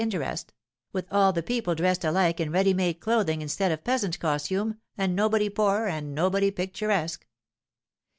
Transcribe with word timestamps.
interest; 0.03 0.51
with 0.91 1.05
all 1.11 1.31
the 1.31 1.43
people 1.43 1.75
dressed 1.75 2.03
alike 2.03 2.39
in 2.39 2.49
ready 2.51 2.73
made 2.73 2.99
clothing 2.99 3.39
instead 3.39 3.71
of 3.71 3.83
peasant 3.83 4.19
costume, 4.19 4.75
and 4.97 5.15
nobody 5.15 5.47
poor 5.47 5.85
and 5.85 6.15
nobody 6.15 6.49
picturesque. 6.49 7.27